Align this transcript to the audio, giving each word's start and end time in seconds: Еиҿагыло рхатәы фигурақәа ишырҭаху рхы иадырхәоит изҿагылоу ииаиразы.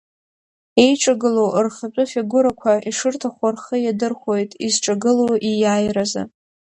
Еиҿагыло 0.83 1.43
рхатәы 1.65 2.03
фигурақәа 2.11 2.71
ишырҭаху 2.89 3.49
рхы 3.53 3.75
иадырхәоит 3.81 4.51
изҿагылоу 4.65 5.33
ииаиразы. 5.49 6.21